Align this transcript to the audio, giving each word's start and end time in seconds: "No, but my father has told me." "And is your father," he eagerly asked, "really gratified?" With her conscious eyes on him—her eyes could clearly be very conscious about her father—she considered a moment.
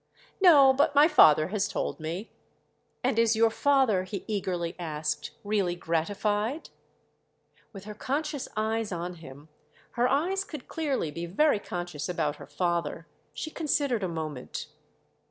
"No, 0.41 0.73
but 0.73 0.95
my 0.95 1.07
father 1.07 1.49
has 1.49 1.67
told 1.67 1.99
me." 1.99 2.31
"And 3.03 3.19
is 3.19 3.35
your 3.35 3.51
father," 3.51 4.01
he 4.03 4.25
eagerly 4.27 4.75
asked, 4.79 5.29
"really 5.43 5.75
gratified?" 5.75 6.71
With 7.71 7.83
her 7.83 7.93
conscious 7.93 8.47
eyes 8.57 8.91
on 8.91 9.17
him—her 9.17 10.07
eyes 10.07 10.43
could 10.43 10.67
clearly 10.67 11.11
be 11.11 11.27
very 11.27 11.59
conscious 11.59 12.09
about 12.09 12.37
her 12.37 12.47
father—she 12.47 13.51
considered 13.51 14.01
a 14.01 14.07
moment. 14.07 14.65